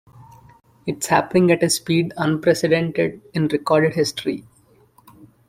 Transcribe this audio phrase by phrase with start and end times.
[0.87, 4.47] It's happening at a speed unprecedented in recorded history.